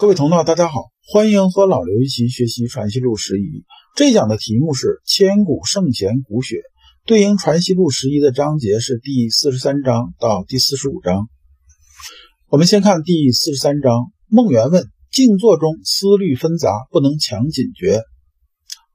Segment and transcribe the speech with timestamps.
[0.00, 3.66] 各位同道，大家好，欢迎和老刘一起学习《传习录》十一。
[3.94, 6.62] 这讲的题目是“千古圣贤骨血”，
[7.04, 11.28] 对应《传习录》十一的章节是第四十三章到第四十五章。
[12.48, 14.06] 我们先看第四十三章。
[14.26, 18.00] 孟元问：“静坐中思虑纷杂，不能强警觉。”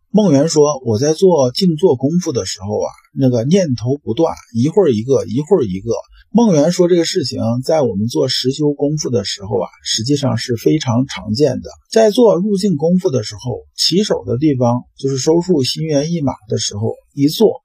[0.09, 5.91] 孟元说：“我在做静坐功夫的时候啊，那个念头不断，一会儿一个，一会儿一个。”
[6.37, 11.69] 孟元说：“这个事情在我们做实修功夫的时候啊，实际上是非常常见的。
[11.89, 17.61] 在做入境功夫的时候，起手的地方就是收束心猿意马的时候，一做，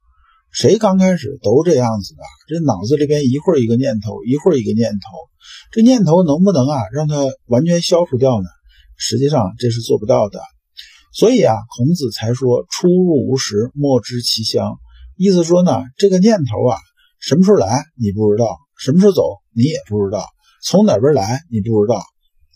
[0.53, 2.23] 谁刚开始都这样子的？
[2.47, 4.99] 这脑子里边一会儿一个念头，一会儿一个念头，
[5.73, 8.47] 这念头能不能啊让它完全消除掉呢？
[8.97, 10.39] 实际上这是做不到的。
[11.13, 14.79] 所以啊，孔子才说‘出入无时，莫知其乡’，
[15.19, 16.79] 意思说呢，这个念头啊。”
[17.21, 19.23] 什么时候来你不知道，什么时候走
[19.55, 20.25] 你也不知道，
[20.65, 22.01] 从哪边来你不知道，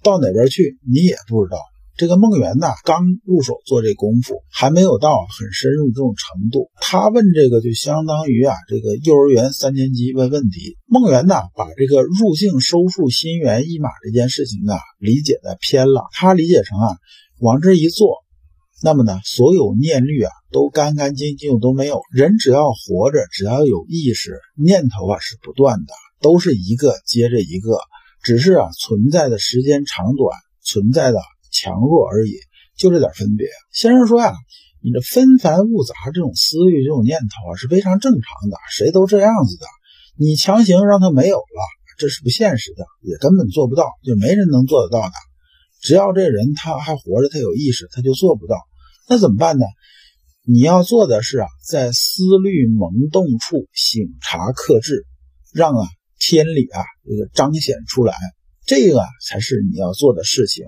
[0.03, 1.59] 到哪边去你也不知道。
[1.97, 6.73] 这个孟元呐，刚入手做这功夫，还没有到很深入这种程度。
[6.81, 10.77] 他问这个就相当于啊，这个幼儿园三年级问问题。
[10.87, 16.03] 孟元呐，把这个入境收束心猿意马这件事情啊，理解的偏了。
[16.11, 16.97] 他理解成啊，
[17.39, 18.24] 往这一坐。
[18.83, 22.01] 那么呢，所有念虑啊都干干净净都没有。
[22.13, 27.79] 人只要活着，只要有意识，念头啊是不断的，都是一个接着一个，
[28.23, 31.19] 只是啊存在的时间长短，存在的
[31.51, 32.35] 强弱而已，
[32.77, 33.47] 就这点分别。
[33.73, 34.35] 先生说呀，
[34.83, 39.67] 你这纷繁复杂这种思虑、这种念头啊是非常正常的，谁都这样子的。
[40.19, 41.61] 你强行让他没有了，
[41.97, 45.13] 这是不现实的，也根本做不到，就没人能做得到的。
[45.85, 48.57] 只要这人他还活着，他有意识，他就做不到。
[49.07, 49.67] 那怎么办呢？
[50.47, 55.05] 你要做的是啊，在思虑萌动处醒察克制，
[55.53, 55.87] 让啊
[56.19, 58.15] 天理啊这个彰显出来，
[58.65, 60.65] 这个才是你要做的事情。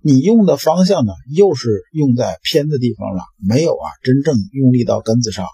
[0.00, 5.44] 你用的方向呢，又是用在偏的地方了，没有啊真正用力到根子上，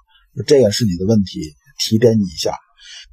[0.46, 1.54] 这个是你的问题。
[1.78, 2.58] 提点你一下，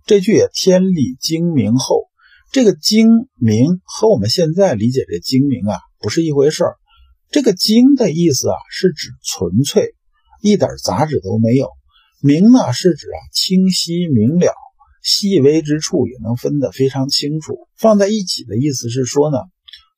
[0.05, 2.08] 这句“天理精明后”，
[2.51, 6.77] 这个精明和我们现在理解的精明啊不是一回事儿。
[7.29, 9.93] 这个精的意思啊，是指纯粹，
[10.41, 11.69] 一点杂质都没有。
[12.23, 14.51] 明呢，是指啊清晰明了，
[15.03, 17.67] 细微之处也能分得非常清楚。
[17.77, 19.37] 放在一起的意思是说呢，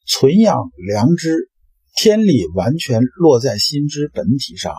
[0.05, 0.57] 存养
[0.89, 1.49] 良知，
[1.95, 4.73] 天理完全落在心之本体上。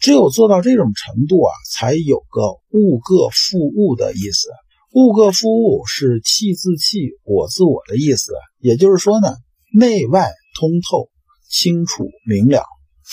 [0.00, 4.48] 只有做到这种程度啊，才有个物各复物的意思。
[4.92, 8.32] 物各复物是气自气，我自我的意思。
[8.58, 9.34] 也就是说呢，
[9.72, 11.10] 内外通透。
[11.50, 12.62] 清楚明了，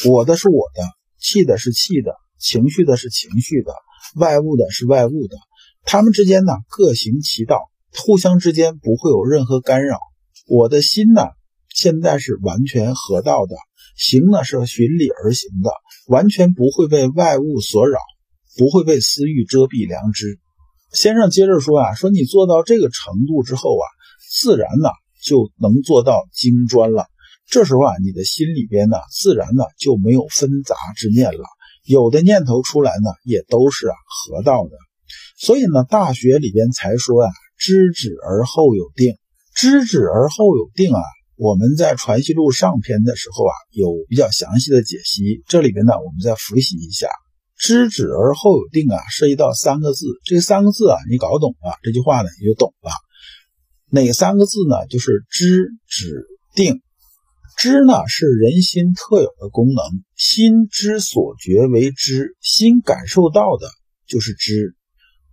[0.09, 0.84] 我的是我的，
[1.18, 3.72] 气的是气的，情绪的是情绪的，
[4.18, 5.38] 外物的是外物的，
[5.86, 7.62] 他们之间呢各行其道，
[7.96, 10.00] 互相之间不会有任何干扰。
[10.47, 11.22] 我的心呢
[11.69, 13.56] 现在是完全合道的，
[13.96, 15.72] 行呢是循理而行的，
[16.09, 18.00] 完全不会被外物所扰，
[18.57, 20.42] 不会被私欲遮蔽良知。
[20.95, 23.85] 先生接着说啊，说你做到这个程度之后啊，
[24.31, 24.89] 自然呢
[25.22, 27.07] 就能做到精专了。
[27.47, 31.44] 这时候啊，你的心里边呢，自然呢就没有纷杂之念了。
[31.83, 34.72] 有的念头出来呢，也都是啊合道的。
[35.38, 39.16] 所以呢，《大学》里边才说啊，知止而后有定。
[39.53, 41.01] 知止而后有定啊，
[41.35, 45.44] 我们在《传习录》上篇的时候啊，有比较详细的解析。
[45.47, 47.09] 这里边呢，我们再复习一下：
[47.65, 50.05] 知止而后有定啊，涉及到三个字。
[50.23, 52.91] 这三个字啊，你搞懂了，这句话呢你就懂了。
[53.89, 54.85] 哪三个字呢？
[54.87, 56.83] 就是知止定。
[57.57, 59.83] 知呢是人心特有的功能，
[60.15, 63.65] 心之所觉为知，心感受到的
[64.07, 64.75] 就是知，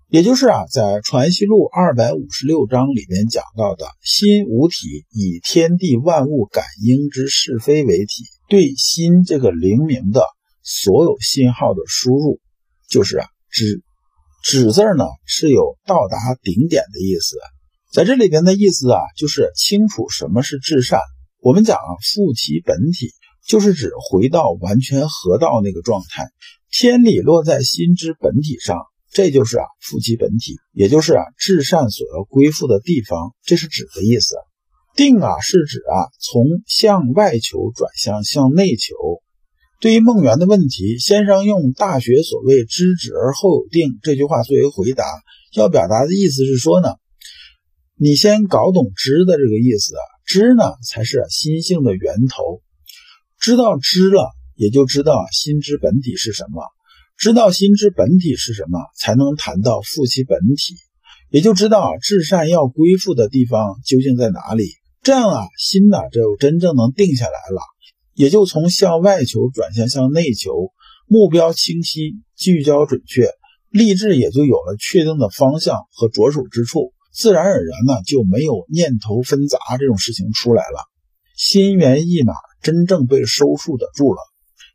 [0.08, 10.24] 也就是啊，在《传习录》二百五十六章里边讲到的，心无体，以天地万物感应之是非为体，对心这个灵明的
[10.62, 12.40] 所有信号的输入，
[12.88, 13.82] 就是啊知。
[14.44, 17.36] 止字呢是有到达顶点的意思，
[17.92, 20.98] 在这里边的意思啊，就是清楚什么是至善。
[21.38, 23.12] 我们讲啊，复其本体，
[23.46, 26.26] 就是指回到完全合道那个状态，
[26.72, 28.78] 天理落在心之本体上，
[29.12, 34.34] 这就是啊，复其本体，也就是啊，至善所要归附的地方，这是指的意思。
[34.96, 38.94] 定啊，是指啊，从向外求转向向内求。
[39.82, 45.02] 对于孟元的问题，先生用《大学》所谓“知止而后有定”这句话作为回答，
[45.56, 46.94] 要表达的意思是说呢，
[47.96, 50.02] 你先搞懂“知”的这个意思啊。
[50.24, 52.62] 知呢，才是心性的源头。
[53.40, 56.62] 知道知了，也就知道心之本体是什么。
[57.18, 60.76] 知道心之本体是什么，才能谈到复其本体，
[61.28, 64.62] 也就知道至善要归附的地方究竟在哪里。
[65.02, 67.60] 这样啊，心呢就真正能定下来了，
[68.14, 70.72] 也就从向外求转向向内求，
[71.06, 73.28] 目标清晰，聚焦准确，
[73.70, 80.78] 立志也就有了确定的方向和着手之处，自然而然呢就没有念头纷杂这种事情出来了，
[81.36, 84.18] 心猿意马，真正被收束得住了。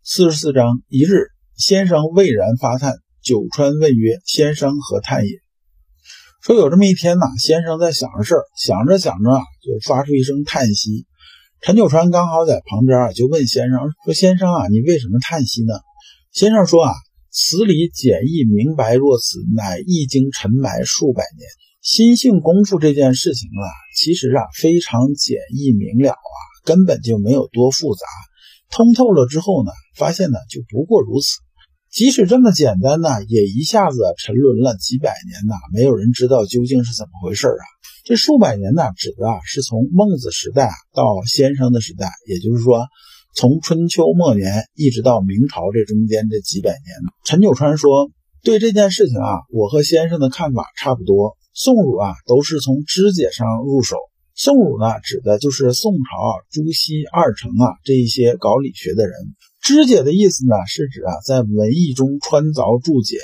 [0.03, 5.31] 四十四章，一日，先生蔚然发叹，九川问曰：“先生何叹也？”
[6.41, 11.05] 说有这么一天呐，先生在想着事儿，想着想着啊，就发出一声叹息。
[11.59, 15.73] 陈九川刚好在旁边啊，就问先生说：“先生啊，你为什么叹息呢？”
[16.31, 16.93] 先生说：“啊，
[17.31, 21.49] 词理简易明白若此，乃一经尘埋数百年。
[21.81, 23.67] 心性功夫这件事情啊，
[23.97, 28.05] 其实啊非常简易明了啊，根本就没有多复杂。
[28.69, 31.39] 通透了之后呢，发现呢就不过如此。”
[31.97, 37.63] 即使这么简单呢，也一下子沉沦了几百年呐，没有人知道究竟是怎么回事啊！
[38.05, 42.85] 这数百年呢，指的啊是从孟子时代到先生的时代，也就是说，
[43.33, 46.95] 从春秋末年一直到明朝这中间这几百年。
[47.25, 48.11] 陈九川说，
[48.43, 51.35] 对这件事情啊，我和先生的看法差不多。
[51.55, 53.95] 宋儒啊，都是从肢解上入手。
[54.35, 55.99] 宋儒呢，指的就是宋朝
[56.51, 59.13] 朱熹、二程啊这一些搞理学的人。
[59.67, 63.17] 肢解的意思呢，是指啊，在文艺中穿凿注解。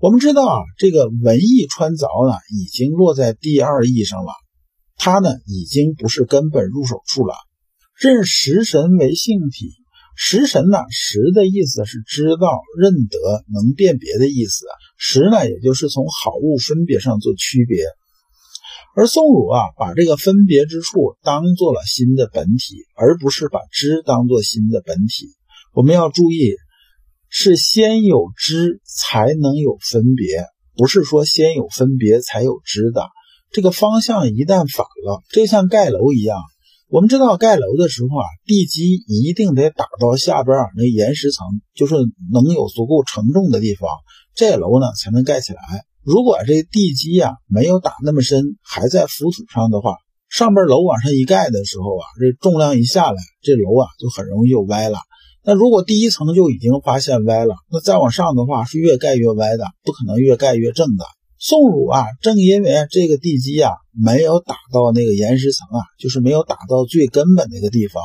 [0.00, 4.32] 我们知道啊，这个文艺穿凿呢，已经落在第二义上了，
[4.96, 7.34] 它呢，已经不是根本入手处了。
[8.00, 9.68] 认识神为性体，
[10.16, 14.64] 识神呢，识的意思是知道、认得、能辨别的意思。
[14.96, 17.84] 识呢，也就是从好物分别上做区别。
[18.96, 25.36] 而宋儒啊，把这个分别之处当做了心的本体，而不是把知当做心的本体。
[25.76, 26.54] 我们要注意，
[27.28, 33.02] 是先有知才能有分别，不是说先有分别才有知的。
[33.50, 36.38] 这个方向一旦反了，这像盖楼一样。
[36.88, 41.94] 我们知道盖楼的时候啊，地基一定得打到下边啊那岩石层，就是
[42.32, 43.90] 能有足够承重的地方，
[44.34, 45.60] 这楼呢才能盖起来。
[46.02, 49.96] 如果这地基呀没有打那么深，还在浮土上的话，
[50.30, 54.96] 上边楼往上一盖的时候啊，这重量一下来，这楼啊就很容易就歪了。
[55.46, 61.04] 那如果第一层就已经发现歪了，那再往上的话是越盖越歪的，不可能越盖越正的。
[61.38, 68.02] 宋儒啊，正因为这个地基啊没有打到那个岩石层啊，就是没有打到最根本那个地方，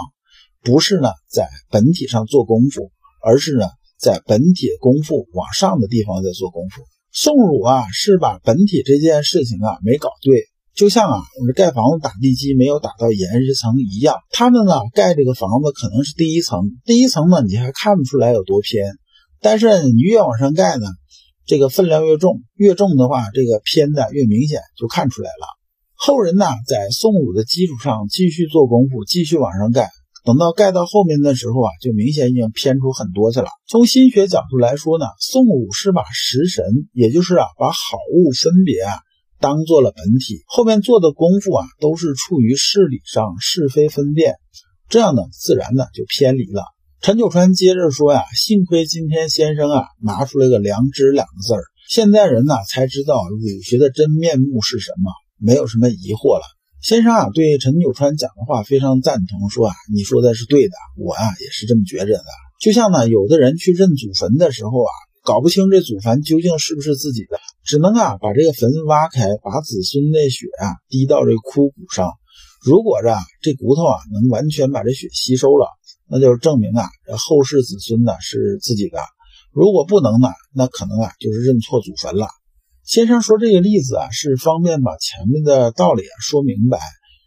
[0.62, 2.92] 不是呢在本体上做功夫，
[3.26, 3.66] 而是呢
[3.98, 6.84] 在本体功夫往上的地方在做功夫。
[7.12, 10.44] 宋儒啊是把本体这件事情啊没搞对。
[10.74, 18.86] 就像啊，我们盖房子打地基没有打到岩石层一样，他们呢盖这个房子可能是第一层，第一层呢你还看不出来有多偏，
[19.42, 20.88] 但是你越往上盖呢，
[21.46, 25.46] 这个分量越重，越重的话，这个偏的越明显，就看出来了。
[25.94, 29.90] 后人呢在宋儒的基础上继续做功夫，继续往上盖，
[30.24, 33.50] 等到盖到后面的时候啊，就明显已经偏出很多去了。
[33.68, 36.64] 从心学角度来说呢，宋儒是把食神，
[36.94, 38.96] 也就是啊把好物分别啊。
[39.42, 44.36] 当做了本体，后面做的功夫啊，都是处于事理上是非分辨，
[44.88, 46.64] 这样呢，自然呢就偏离了。
[47.02, 56.44] 陈九川接着说呀，幸亏今天先生啊拿出来个良知两个字儿，现在人呢才知道儒学的真面目是什么，没有什么疑惑了。
[56.80, 62.24] 先生啊对陈九川讲的话非常赞同，说啊你说的是对的，我啊也是这么觉着的。
[62.62, 64.92] 就像呢有的人去认祖坟的时候啊。
[65.24, 72.10] 搞不清这祖坟究竟是不是自己的，只能啊把这个坟挖开，把子孙的血啊滴到这枯骨上。
[72.66, 75.68] 如果这这骨头啊能完全把这血吸收了，
[76.10, 78.98] 那就证明啊这后世子孙呢是自己的。
[79.52, 82.28] 如果不能呢，那可能啊就是认错祖坟了。
[82.84, 86.80] 先生说这个例子啊是方便把前面的道理啊说明白。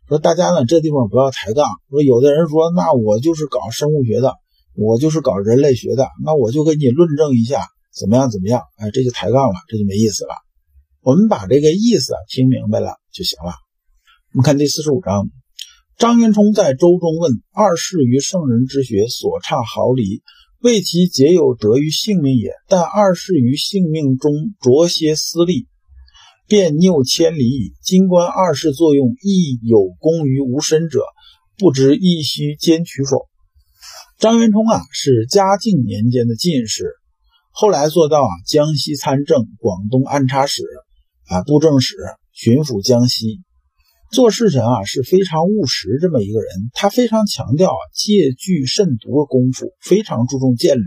[0.09, 1.65] 说大家呢这地方不要抬杠。
[1.91, 4.35] 说有的人说那我就是搞生物学的，
[4.75, 7.67] 我就是搞人类学的，那我就给你论证一下。
[7.97, 8.31] 怎么样？
[8.31, 8.61] 怎么样？
[8.79, 10.35] 哎，这就抬杠了，这就没意思了。
[11.01, 13.53] 我们把这个意思啊听明白了就行了。
[14.33, 15.29] 我们看第四十五章，
[15.97, 20.23] 张元冲在周中问：“二世于圣人之学所差毫厘，
[20.61, 22.51] 为其皆有得于性命也。
[22.69, 25.69] 但二世于性命中着些私利，
[26.49, 27.75] 便谬千里矣。
[27.81, 31.05] 今观二世作用亦有功于无身者，
[31.59, 33.29] 不知亦须兼取否？”
[34.19, 36.87] 张元冲啊，是嘉靖年间的进士。
[37.57, 40.65] 后来做到啊，江西参政、广东按察使、
[41.29, 41.95] 啊布政使、
[42.33, 43.43] 巡抚江西，
[44.11, 46.49] 做事情啊是非常务实这么一个人。
[46.73, 50.83] 他非常强调啊戒惧慎独的功夫，非常注重戒律。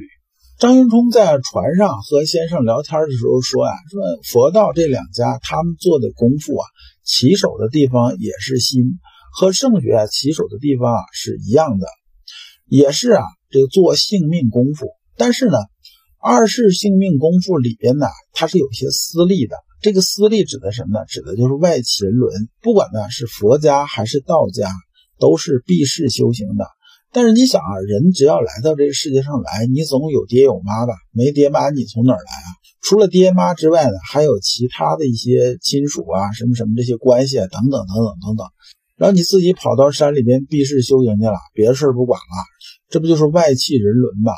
[0.60, 6.68] 张云冲在船上和先生聊天的时候说啊，说佛道这两家他们做的功夫啊，
[7.06, 9.00] 起手的地方也是心，
[9.32, 11.88] 和圣学啊起手的地方啊是一样的，
[12.68, 14.88] 也是啊这个做性命功夫。
[15.20, 15.58] 但是呢，
[16.30, 19.56] 二世性命功夫里边呢，它是有些私利的。
[19.82, 21.06] 这个私利指的什么呢？
[21.08, 22.50] 指的就是外戚人伦。
[22.62, 24.70] 不管呢是佛家还是道家，
[25.22, 26.66] 都是避世修行的。
[27.14, 30.96] 但是你想啊，人只要来到这个世界上来，你总有爹有妈吧？
[31.14, 32.48] 没爹妈你从哪儿来啊？
[32.82, 38.46] 除了爹妈之外呢，还有其他的一些亲属啊，什么什么这些关系啊，等等等等等等。
[38.98, 42.36] 然后你自己跑到山里边避世修行去了，别的事不管了，
[42.90, 44.34] 这不就是外戚人伦吗？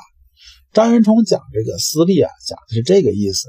[0.71, 3.47] 张元崇讲这个私利啊，讲的是这个意思。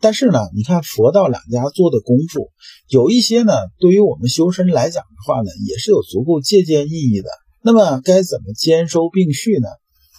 [0.00, 2.50] 但是呢，你看佛道两家做的功夫，
[2.88, 7.28] 有一些呢，对于我们修身来讲的话呢，也是有足够借鉴意义的。
[7.62, 9.68] 那么该怎么兼收并蓄呢？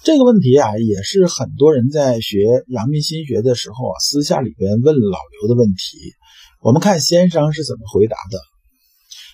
[0.04, 6.14] 这个问题啊，也是很多人在学阳明心学的时候啊，私下里边问老刘的问题。
[6.62, 8.40] 我们看先生是怎么回答的。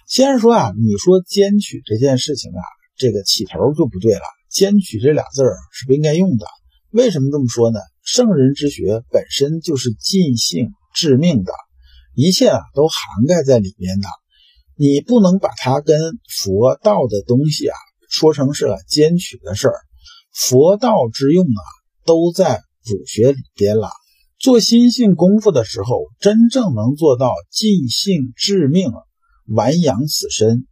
[0.07, 2.61] 先生说啊，你说兼取这件事情啊，
[2.97, 4.21] 这个起头就不对了。
[4.49, 6.47] 兼取这俩字儿是不应该用的。
[6.91, 7.79] 为什么这么说呢？
[8.03, 11.53] 圣人之学本身就是尽性致命的，
[12.15, 14.07] 一切啊都涵盖在里面的。
[14.75, 15.99] 你不能把它跟
[16.41, 17.75] 佛道的东西啊
[18.09, 19.75] 说成是兼取的事儿。
[20.33, 21.61] 佛道之用啊
[22.05, 23.89] 都在儒学里边了。
[24.39, 28.89] 做心性功夫的时候，真正能做到尽性致命，
[29.45, 30.65] 完养此身，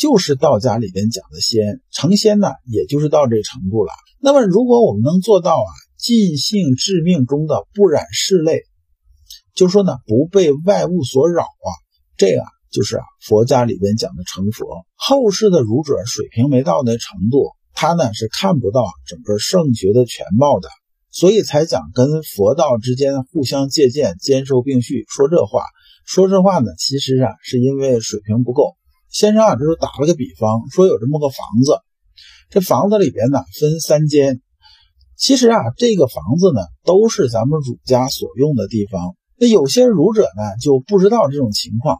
[0.00, 3.92] 就是道家里边讲的仙成仙呢，也就是到这程度了。
[4.22, 5.70] 那么，如果我们能做到啊。
[6.00, 8.62] 尽性致命中的不染世类，
[9.54, 11.68] 就说呢不被外物所扰啊，
[12.16, 14.86] 这个就是啊佛家里边讲的成佛。
[14.94, 20.70] 后世的儒者水平没到那程度，他呢是看不到整个圣学的全貌的，
[21.10, 25.04] 所以才讲跟佛道之间互相借鉴、兼收并蓄。
[25.06, 25.64] 说这话，
[26.06, 28.74] 说这话呢，其实啊是因为水平不够。
[29.10, 31.80] 先生啊，这是打了个比方，说有这么个房子，
[32.48, 34.40] 这房子里边呢分三间。
[35.16, 39.16] 其实啊，这个房子呢，都是咱们儒家所用的地方。
[39.36, 41.98] 那有些儒者呢，就不知道这种情况，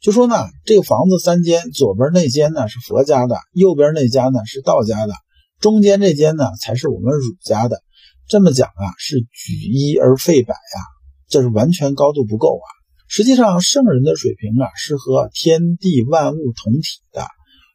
[0.00, 5.14] 就说呢，这个房子三间，左边那间呢是佛家的，右边那家呢是道家的，
[5.60, 7.82] 中间这间呢才是我们儒家的。
[8.28, 10.80] 这么讲啊，是举一而废百呀，
[11.28, 12.68] 这是完全高度不够啊。
[13.12, 17.26] 实际上，圣人的水平啊，是和天地万物同体的。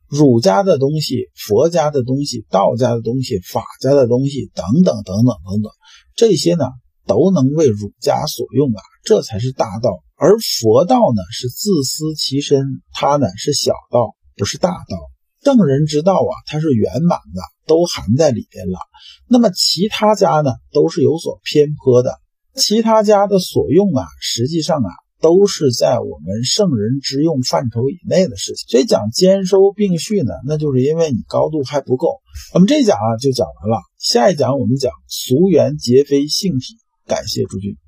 [0.08, 5.70] 儒家的东西、佛家的东西、道家的东西、法家的东西等等等等等等，
[6.16, 6.64] 这些呢
[7.06, 9.90] 都能为儒家所用啊，这才是大道。
[10.16, 12.64] 而佛道呢是自私其身，
[12.94, 14.98] 它呢是小道，不是大道。
[15.44, 18.80] 圣人之道啊，它是圆满的，都含在里边了。
[19.28, 22.22] 那么其他家呢都是有所偏颇的，
[22.56, 24.90] 其他家的所用啊，实际上啊。
[25.22, 32.22] 都是在我们圣人之用范畴以内的事情，所以讲兼收并蓄呢，那就是因为你高度还不够。
[32.54, 36.78] 我们这一讲啊就讲完了，下一讲我们讲俗缘皆非性体。
[37.08, 37.85] 感谢诸君。